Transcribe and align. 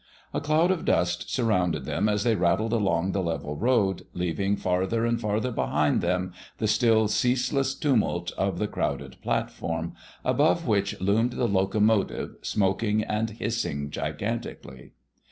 A 0.33 0.41
cloud 0.41 0.71
of 0.71 0.83
dust 0.83 1.29
surrounded 1.31 1.85
them 1.85 2.09
as 2.09 2.23
they 2.23 2.33
rattled 2.33 2.73
along 2.73 3.11
the 3.11 3.21
level 3.21 3.55
road, 3.55 4.01
leaving 4.13 4.55
farther 4.55 5.05
and 5.05 5.21
farther 5.21 5.51
behind 5.51 6.01
them 6.01 6.33
the 6.57 6.67
still 6.67 7.07
ceaseless 7.07 7.75
tumult 7.75 8.31
of 8.31 8.57
the 8.57 8.65
crowded 8.67 9.17
platform, 9.21 9.93
above 10.25 10.65
which 10.65 10.99
loomed 10.99 11.33
the 11.33 11.45
locomotive, 11.47 12.33
smoking 12.41 13.03
and 13.03 13.29
hissing 13.37 13.91
gigantically. 13.91 14.93